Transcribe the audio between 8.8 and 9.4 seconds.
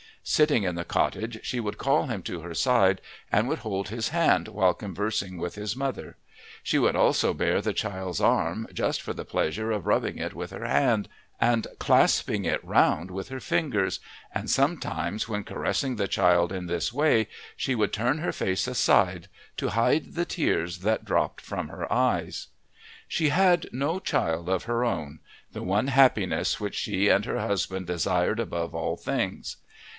for the